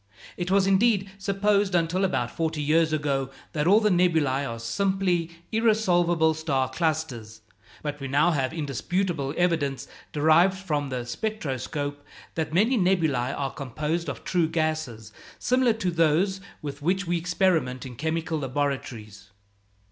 [0.35, 5.29] It was, indeed, supposed, until about forty years ago, that all the nebulæ are simply
[5.51, 7.41] irresolvable star clusters;
[7.83, 12.03] but we now have indisputable evidence, derived from the spectroscope,
[12.33, 17.85] that many nebulæ are composed of true gases, similar to those with which we experiment
[17.85, 19.29] in chemical laboratories.